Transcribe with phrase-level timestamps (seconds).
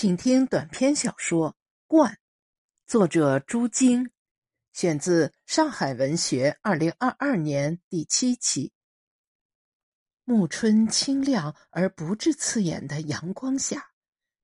[0.00, 1.52] 请听短篇小说
[1.86, 2.14] 《冠》，
[2.86, 4.10] 作者朱晶，
[4.72, 8.72] 选自上海文学二零二二年第七期。
[10.24, 13.90] 暮春清亮而不致刺眼的阳光下，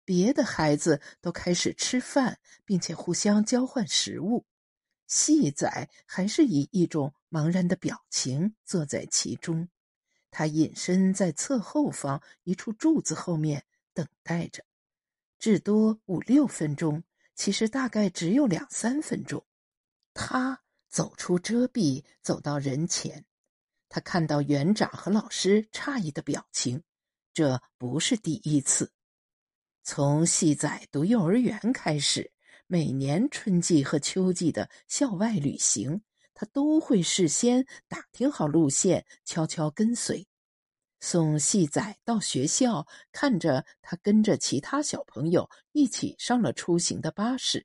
[0.04, 4.44] 别的孩子都开始吃饭，并且互相交换食物。
[5.06, 9.70] 细仔还是以一种茫然的表情坐在其中，
[10.30, 13.64] 他隐身在侧后方一处柱子后面
[13.94, 14.62] 等待着。
[15.46, 17.04] 至多五六分钟，
[17.36, 19.46] 其实大概只有两三分钟。
[20.12, 23.24] 他走出遮蔽，走到人前。
[23.88, 26.82] 他看到园长和老师诧异的表情，
[27.32, 28.90] 这不是第一次。
[29.84, 32.32] 从细仔读幼儿园开始，
[32.66, 36.02] 每年春季和秋季的校外旅行，
[36.34, 40.26] 他都会事先打听好路线，悄悄跟随。
[41.06, 47.64] 送细仔到学校，看着他跟着其他小朋友一起上了出行的巴士，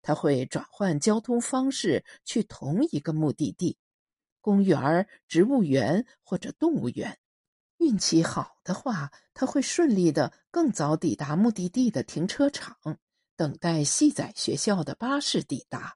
[0.00, 3.76] 他会转换交通方式去同一个目的地——
[4.40, 7.18] 公园、植物园或者动物园。
[7.76, 12.74] 运气好的话，他会顺利的更早抵达目的地的停车场，
[13.36, 15.94] 等待细仔学校的巴士抵达。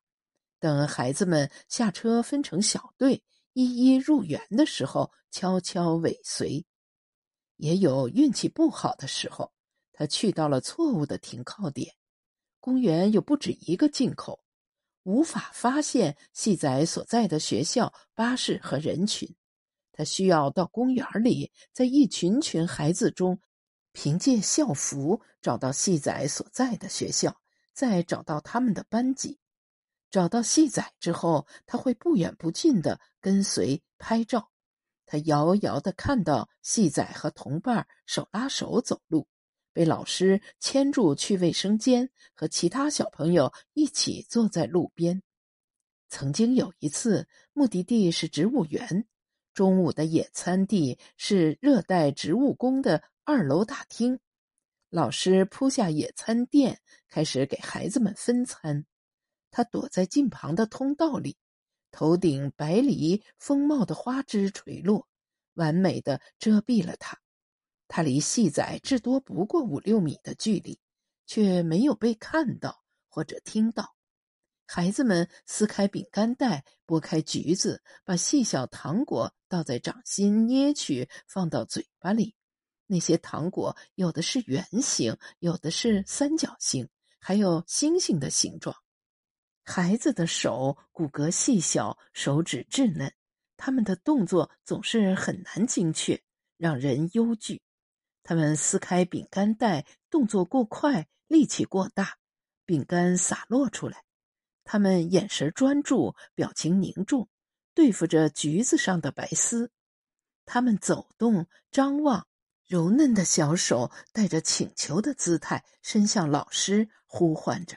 [0.60, 3.22] 等孩子们下车分成小队，
[3.54, 6.66] 一一入园的时候，悄悄尾随。
[7.62, 9.52] 也有运气不好的时候，
[9.92, 11.94] 他去到了错误的停靠点。
[12.58, 14.42] 公园有不止一个进口，
[15.04, 19.32] 无法发现细仔所在的学校巴士和人群。
[19.92, 23.38] 他需要到公园里，在一群群孩子中，
[23.92, 27.40] 凭借校服找到细仔所在的学校，
[27.72, 29.38] 再找到他们的班级。
[30.10, 34.50] 找到细仔之后，他会不远不近的跟随拍照。
[35.12, 39.28] 他遥遥的看到细仔和同伴手拉手走路，
[39.74, 45.22] 被老师牵住去卫生间，和其他小朋友一起坐在路边。
[46.08, 49.06] 曾经有一次，目的地是植物园，
[49.52, 54.18] 中午的野餐地是热带植物宫的二楼大厅。
[54.88, 58.86] 老师铺下野餐垫，开始给孩子们分餐。
[59.50, 61.36] 他躲在近旁的通道里。
[61.94, 65.06] 头顶白梨丰茂的花枝垂落，
[65.54, 67.18] 完美的遮蔽了他。
[67.88, 70.80] 他离细仔至多不过五六米的距离，
[71.26, 73.94] 却没有被看到或者听到。
[74.64, 82.34] 孩子们撕开饼干袋，剥开橘子，把细小糖果倒在掌心捏去，放到嘴巴里。
[82.86, 88.74] 那些糖果有的是圆形，有的是三角形，还有星星的形状。
[89.64, 93.12] 孩子的手骨骼细小，手指稚嫩，
[93.64, 96.20] 他们的动作总是很难精确，
[96.56, 97.62] 让人忧惧。
[98.24, 102.18] 他们撕开饼干袋，动作过快，力气过大，
[102.64, 104.02] 饼干洒落出来。
[104.64, 107.28] 他们眼神专注，表情凝重，
[107.72, 109.70] 对付着橘子上的白丝。
[110.44, 112.26] 他们走动、张望，
[112.66, 117.76] 柔嫩的小手带着请求的姿态伸向老师，呼唤着。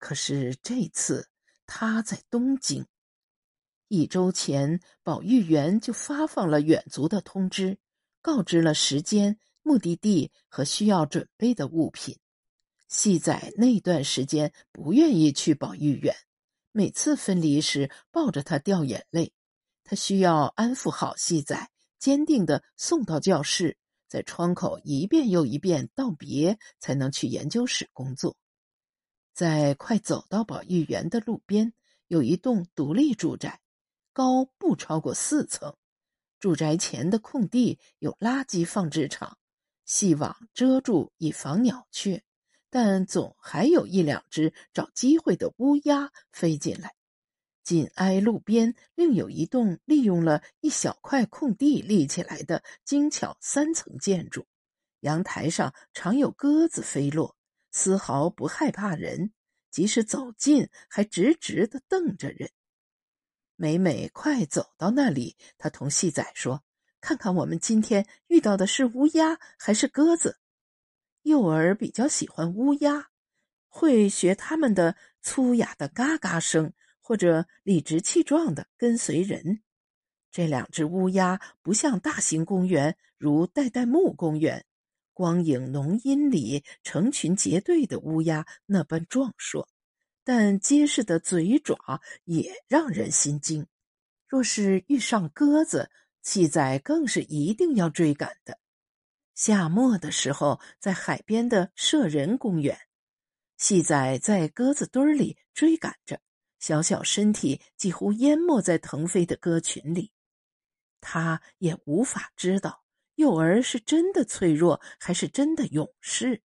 [0.00, 1.28] 可是这次
[1.66, 2.84] 他在东京。
[3.88, 7.78] 一周前，保育员就发放了远足的通知，
[8.20, 12.16] 告知了时间、目的地和需要准备的物品。
[12.86, 16.14] 细仔那段时间不愿意去保育园，
[16.72, 19.32] 每次分离时抱着他掉眼泪。
[19.84, 28.36] 他需要安抚好细仔，坚定的送到教室，在窗口一遍又一遍道别，才能去研究室工作。
[29.32, 31.72] 在快走到保育园的路边，
[32.06, 33.60] 有一栋独立住宅，
[34.18, 35.76] 高不超过四层。
[36.40, 39.38] 住宅前的空地有垃圾放置场，
[39.84, 42.24] 细网遮住以防鸟雀，
[42.68, 46.96] 但总还有一两只找机会的乌鸦飞进来。
[47.62, 54.48] 紧挨路边，另有一栋利用了一小块空地立起来的精巧三层建筑，
[54.98, 57.36] 阳台上常有鸽子飞落。
[57.70, 59.30] 丝毫不害怕人，
[59.70, 62.50] 即使走近，还直直的瞪着人。
[63.60, 66.62] 每每快走到那里，他同细仔说
[67.02, 70.38] ：“看看我们今天遇到的是乌鸦还是鸽子？”
[71.22, 73.08] 幼儿比较喜欢乌鸦，
[73.66, 79.60] 会学他们的粗哑的嘎嘎声，或者理直气壮的跟随人。
[80.30, 84.64] 这两只乌鸦不像大型公园，如代代木公园。
[85.12, 89.68] 光影浓荫里，成群结队的乌鸦那般壮硕，
[90.30, 93.66] 但结实的嘴爪也让人心惊。
[94.26, 95.90] 若是遇上鸽子，
[96.20, 98.58] 细仔更是一定要追赶的。
[99.34, 102.78] 夏末的时候，在海边的舍人公园，
[103.56, 106.20] 细仔在鸽子堆里追赶着，
[106.58, 110.12] 小小身体几乎淹没在腾飞的鸽群里。
[111.00, 112.84] 他也无法知道
[113.14, 116.42] 幼儿是真的脆弱，还是真的勇士。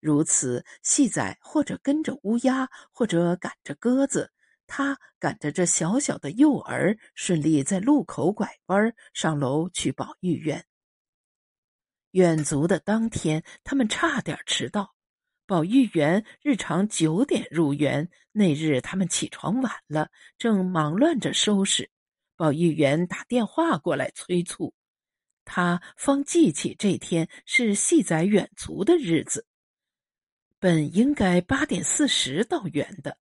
[0.00, 4.32] 如此，细仔或者跟着乌鸦，或者赶着鸽子，
[4.66, 10.64] 他赶着这小小的幼儿，顺利在路口拐弯，上楼去保育院。
[12.12, 14.94] 远足的当天，他们差点迟到。
[15.46, 20.08] 保育员日常九点入园，那日他们起床晚了，
[20.38, 21.90] 正忙乱着收拾。
[22.36, 24.72] 保育员打电话过来催促，
[25.44, 29.44] 他方记起这天是细仔远足的日子，
[30.60, 33.16] 本应该八点四十到园的。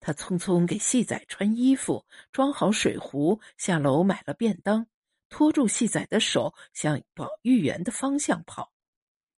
[0.00, 4.86] 他匆匆给细仔穿衣服，装好水壶，下楼买了便当。
[5.30, 8.72] 拖住细仔的手，向保育员的方向跑。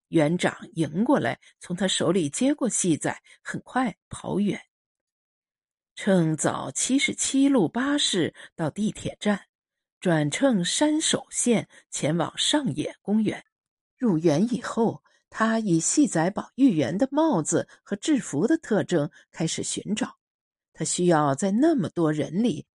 [0.07, 4.59] 园长迎过来，从他手里接过细仔，很快跑远。
[5.95, 9.47] 乘早七十七路巴士到地铁站，
[9.99, 13.45] 转乘山手线前往上野公园。
[13.97, 20.17] 入园以后，他以细仔保育员的帽子和制服的特征开始寻找。
[20.71, 22.67] 他需要在那么多人里。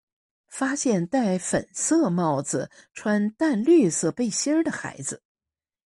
[0.47, 5.21] 发现戴粉色帽子、穿淡绿色背心的孩子。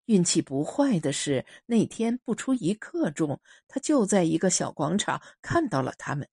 [0.06, 6.30] 运气不坏的是，那天不出一刻钟，他就在一个小广场看到了他们。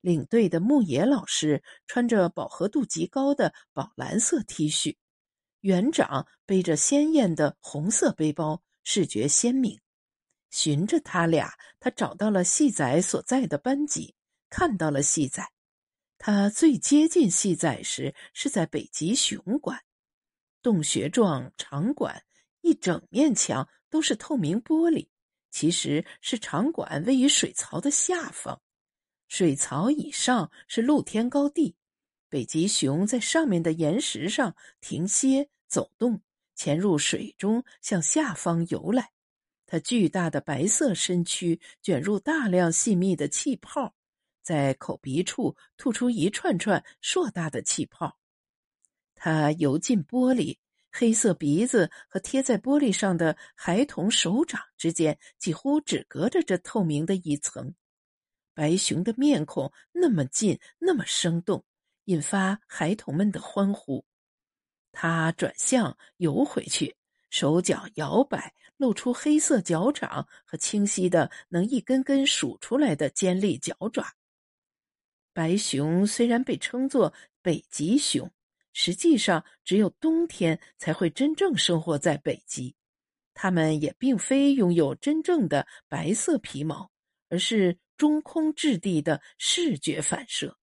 [0.00, 4.96] 领队的牧野老师穿着饱和度极高的宝蓝色 T 恤，
[5.60, 9.80] 园长背着鲜艳的红色背包，视觉鲜明。
[10.48, 14.14] 循着他俩，他找到了细仔所在的班级，
[14.48, 15.44] 看到了细仔。
[16.18, 19.82] 他最接近细仔时是在北极熊馆，
[20.62, 22.22] 洞穴状场馆
[22.60, 25.08] 一整面墙都是透明玻璃，
[25.50, 28.62] 其实是场馆位于水槽的下方，
[29.26, 31.74] 水槽以上是露天高地，
[32.28, 36.22] 北极熊在上面的岩石上停歇走动，
[36.56, 39.12] 潜入水中向下方游来，
[39.66, 43.94] 它巨大的白色身躯卷入大量细密的气泡。
[44.42, 48.16] 在口鼻处吐出一串串硕大的气泡，
[49.14, 50.56] 它游进玻璃，
[50.92, 57.74] 黑色鼻子和贴在玻璃上的孩童手掌之间几乎只隔着这透明的一层。
[58.54, 61.64] 白熊的面孔那么近，那么生动，
[62.04, 64.04] 引发孩童们的欢呼。
[64.98, 66.96] 他转向游回去，
[67.28, 74.06] 手脚摇摆，露出黑色脚掌和清晰的能一根根数出来的尖利脚爪。
[75.34, 77.12] 白熊虽然被称作
[77.42, 78.32] 北极熊，
[78.72, 82.74] 实际上只有冬天才会真正生活在北极。
[83.34, 86.90] 它们也并非拥有真正的白色皮毛，
[87.28, 90.56] 而是中空质地的视觉反射。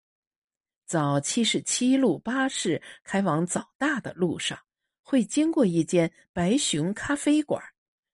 [0.91, 4.59] 早七十七路巴士开往早大的路上，
[5.01, 7.63] 会经过一间白熊咖啡馆，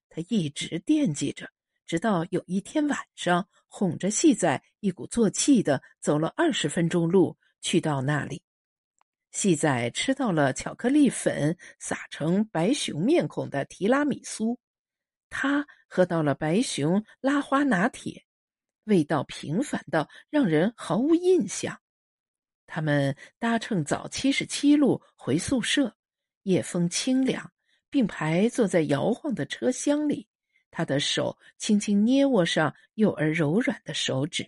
[0.08, 1.50] 他一直惦记着。
[1.88, 8.44] 直到有一天晚上，哄着细仔一鼓作气的走了二十分钟路，去到那里。
[9.32, 14.60] 细仔吃到了巧克力粉撒成白熊面孔的提拉米苏，
[15.32, 18.24] 他喝到了白熊拉花拿铁，
[18.84, 21.82] 味道平凡到让人毫无印象。
[22.68, 25.96] 他们搭乘早七十七路回宿舍，
[26.44, 27.52] 夜风清凉，
[27.90, 30.28] 并排坐在摇晃的车厢里。
[30.70, 34.48] 他的手轻轻捏握上幼儿柔软的手指。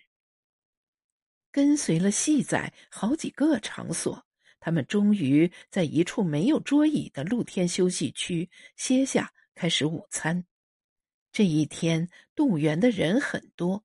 [1.52, 4.24] 跟随了细仔好几个场所，
[4.60, 10.46] 他们终于在一处没有桌椅的露天休息区歇下，开始午餐。
[11.32, 13.84] 这一天，动物园的人很多，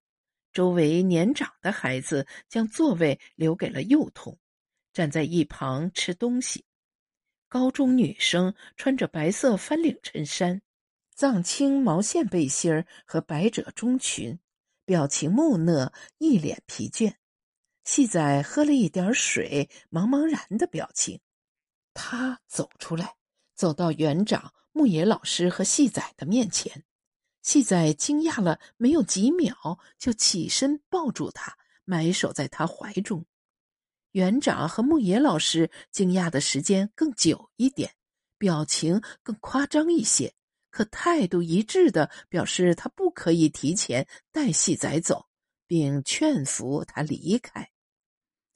[0.54, 4.38] 周围年长的孩子将座位留给了幼童，
[4.92, 6.64] 站在一旁吃东西。
[7.48, 10.62] 高中女生穿着白色翻领衬衫。
[11.16, 14.40] 藏青毛线背心儿和百褶中裙，
[14.84, 17.14] 表情木讷，一脸疲倦。
[17.84, 21.20] 细仔喝了一点水，茫茫然的表情。
[21.92, 23.14] 他走出来，
[23.54, 26.84] 走到园长、牧野老师和细仔的面前。
[27.44, 33.24] 细仔惊讶了没有几秒，就起身抱住他，埋首在他怀中。
[34.12, 37.94] 园长和牧野老师惊讶的时间更久一点，
[38.38, 40.34] 表情更夸张一些。
[40.70, 45.26] 可态度一致的表示，他不可以提前带细仔走，
[45.66, 47.70] 并劝服他离开。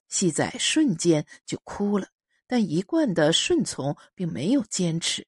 [0.09, 2.09] 细仔瞬间就哭了，
[2.47, 5.27] 但一贯的顺从并没有坚持。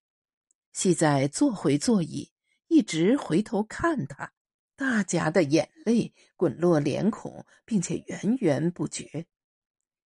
[0.72, 2.32] 细仔坐回座椅，
[2.70, 4.32] 一直回头看他，
[4.76, 9.26] 大家的眼泪滚落脸孔，并且源源不绝。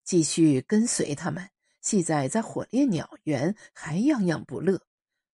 [0.06, 1.50] 继续跟随他们，
[1.82, 4.82] 细仔在火烈鸟园还样样不乐，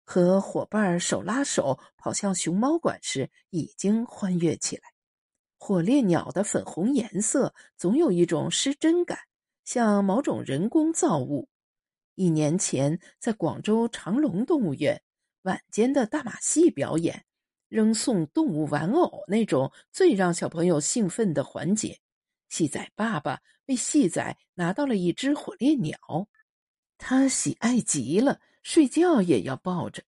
[0.04, 4.82] 和伙伴手拉手跑向熊猫馆时，已经欢悦起来。
[5.56, 9.16] 火烈鸟的粉红颜色总有一种失真感，
[9.64, 11.48] 像某种人工造物。
[12.16, 15.00] 一年前，在广州长隆动物园，
[15.42, 17.24] 晚间的大马戏表演，
[17.68, 21.98] 扔送动物玩偶那种最让小朋友兴奋的环节。
[22.48, 25.96] 细仔爸爸为细仔拿到了一只火烈鸟，
[26.98, 30.02] 他喜爱极了，睡觉也要抱着。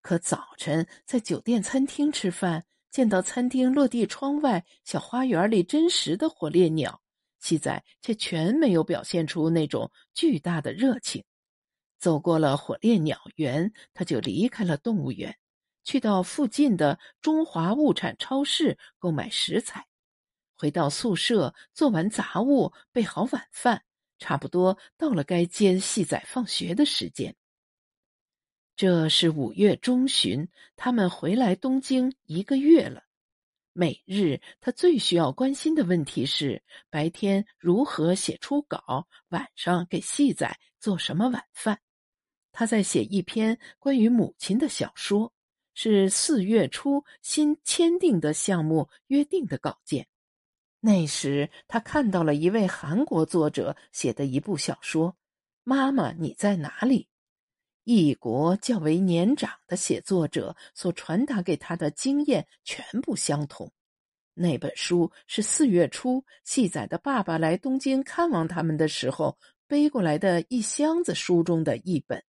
[0.00, 7.00] 可早晨在酒店餐厅吃饭，见到餐厅落地窗外小花园里真实的火烈鸟，
[7.38, 11.22] 细仔却全没有表现出那种巨大的热情。
[12.04, 15.38] 走过了火烈鸟园，他就离开了动物园，
[15.84, 19.86] 去到附近的中华物产超市购买食材。
[20.54, 23.82] 回到宿舍，做完杂物，备好晚饭，
[24.18, 27.34] 差不多到了该接细仔放学的时间。
[28.76, 30.46] 这是五月中旬，
[30.76, 33.04] 他们回来东京一个月了。
[33.72, 41.80] 每日他最需要关心的问题是：白天如何写出稿，晚上给细仔做什么晚饭。
[42.54, 45.32] 他在写一篇关于母亲的小说，
[45.74, 50.06] 是四月初新签订的项目约定的稿件。
[50.78, 55.10] 那时，他看到了一位韩国作者写的一部小说
[55.64, 57.02] 《妈妈你在哪里》，
[57.82, 63.72] 异国较为年长的写作者所传达给他的经验全部相同。
[64.34, 72.22] 那本书是四月初细仔的爸爸来东京看望他们的时候背过来的一箱子书中的一本。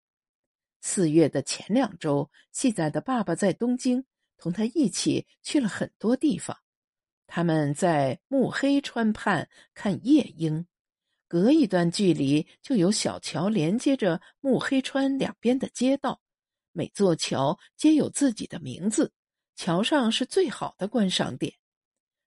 [0.85, 4.05] 四月的前两周，细仔的爸爸在东京，
[4.37, 6.59] 同他一起去了很多地方。
[7.29, 10.67] 他们在目黑川畔看夜莺，
[11.29, 16.21] 隔一段距离就有小桥连接着目黑川两边的街道，
[16.73, 19.13] 每座桥皆有自己的名字。
[19.55, 21.55] 桥上是最好的观赏点。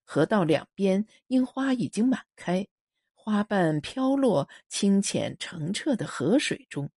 [0.06, 2.66] 河道两边樱花已经满开，
[3.14, 6.90] 花瓣飘落清浅澄澈的河水中，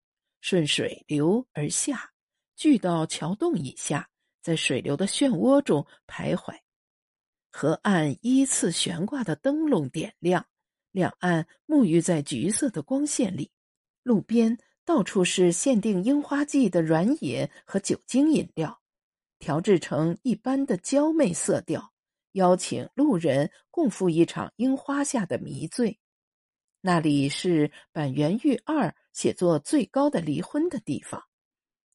[0.49, 2.13] 顺水流而下，
[2.55, 4.09] 聚到桥洞以下，
[4.41, 6.57] 在水流的漩涡中徘徊。
[7.51, 10.47] 河岸依次悬挂的灯笼点亮，
[10.93, 13.51] 两岸沐浴在橘色的光线里。
[14.05, 18.81] 路边到处是限定樱花季的软饮和酒精饮料，
[19.41, 21.93] 调制成一般的娇媚色调，
[22.35, 25.99] 邀请路人共赴一场樱花下的迷醉。
[26.87, 31.21] 那里是板垣裕二写作最高的离婚的地方。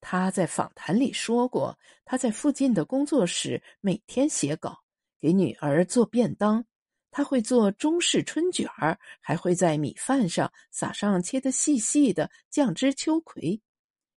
[0.01, 4.83] 他在访谈里说过，他在附近的工作室每天写稿。
[5.17, 6.65] 给女儿做便当，
[7.09, 13.61] 他会做中式春卷儿，还会在米饭上撒上切得细细的酱汁秋葵。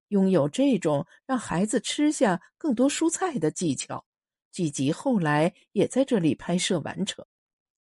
[0.07, 4.03] 拥有这种让孩子吃下更多蔬菜的技巧，
[4.51, 7.23] 剧集后来也在这里拍摄完成。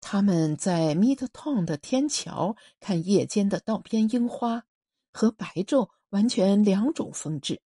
[0.00, 4.64] 他们在 Midtown 的天桥看夜间的道边樱花，
[5.12, 7.60] 和白昼完全两种风致。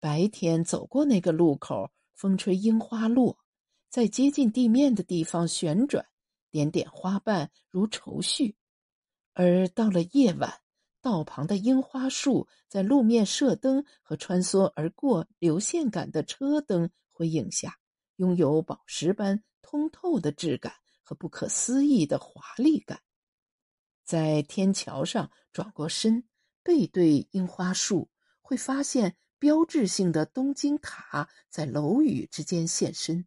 [0.00, 3.38] 白天走过那个路口，风吹樱花落。
[3.88, 6.06] 在接近地面的地方旋转，
[6.50, 8.54] 点点花瓣如愁绪；
[9.34, 10.60] 而到了夜晚，
[11.02, 17.78] 道旁的樱花树在路面射灯和穿梭而过流线感的车灯辉映下，
[18.16, 20.72] 拥有宝石般通透的质感
[21.12, 23.02] 和不可思议的华丽感。
[24.02, 26.24] 在天桥上转过身，
[26.62, 28.08] 背对樱花树，
[28.40, 33.26] 会发现标志性的东京塔在楼宇之间现身。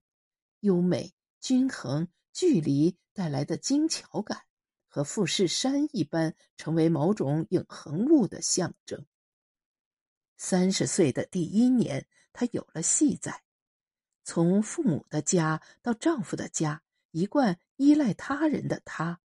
[0.62, 4.42] 优美、均衡、距离带来的精巧感，
[4.88, 9.06] 和富士山一般，成为某种永恒物的象征。
[10.38, 13.44] 三十岁的第一年，她有了细仔。
[14.24, 16.82] 从父母的家到丈夫的家，
[17.16, 19.18] 一贯依赖他人的她，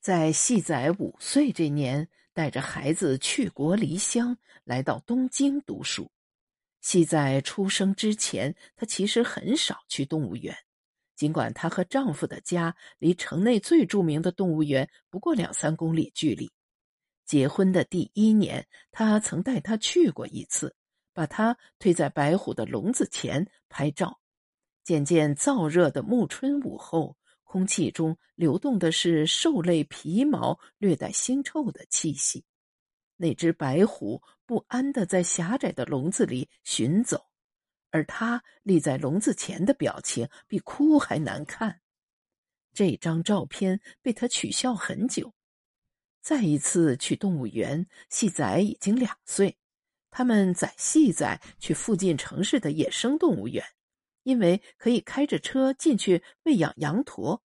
[0.00, 6.08] 在细仔五岁这年，带着孩子去国离乡，来到东京读书。
[6.82, 10.56] 细仔出生之前，她其实很少去动物园。
[11.16, 16.48] 尽管她和丈夫的家离城内最著名的动物园不过两三公里距离，
[17.24, 20.76] 结婚的第一年，他曾带她去过一次，
[21.12, 24.20] 把她推在白虎的笼子前拍照。
[24.84, 27.16] 渐渐燥热的暮春午后，
[27.52, 32.42] 空气中流动的是兽类皮毛略带腥臭的气息。
[33.18, 37.26] 那只白虎不安地在狭窄的笼子里寻走。
[37.90, 41.82] 而它立在笼子前的表情比哭还难看。
[42.72, 45.34] 这张照片被他取笑很久。
[46.22, 49.58] 再一次去动物园，细仔已经两岁。
[50.10, 53.62] 他们载细仔去附近城市的野生动物园，
[54.22, 57.42] 因为可以开着车进去喂养羊驼。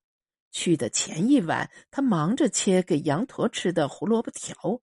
[0.51, 4.81] 去的前一晚，他忙着切给羊驼吃的胡萝卜条，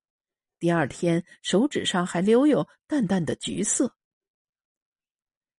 [0.59, 3.97] 第二天手指上还留有淡淡的橘色。